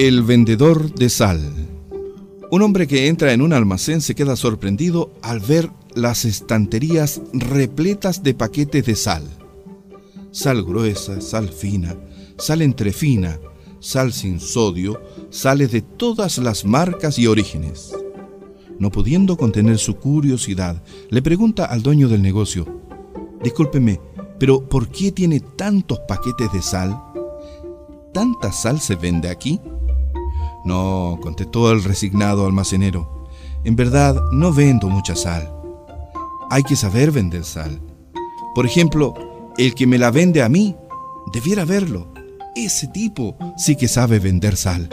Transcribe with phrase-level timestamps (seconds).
[0.00, 1.40] El vendedor de sal.
[2.52, 8.22] Un hombre que entra en un almacén se queda sorprendido al ver las estanterías repletas
[8.22, 9.24] de paquetes de sal.
[10.30, 11.96] Sal gruesa, sal fina,
[12.36, 13.40] sal entrefina,
[13.80, 17.92] sal sin sodio, sales de todas las marcas y orígenes.
[18.78, 20.80] No pudiendo contener su curiosidad,
[21.10, 22.82] le pregunta al dueño del negocio,
[23.42, 24.00] Discúlpeme,
[24.38, 27.02] pero ¿por qué tiene tantos paquetes de sal?
[28.12, 29.60] ¿Tanta sal se vende aquí?
[30.68, 33.26] No, contestó el resignado almacenero.
[33.64, 35.50] En verdad, no vendo mucha sal.
[36.50, 37.80] Hay que saber vender sal.
[38.54, 39.14] Por ejemplo,
[39.56, 40.76] el que me la vende a mí,
[41.32, 42.12] debiera verlo.
[42.54, 44.90] Ese tipo sí que sabe vender sal.